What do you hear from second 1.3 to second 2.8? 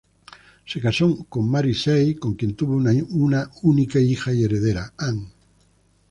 Mary Say, con quien tuvo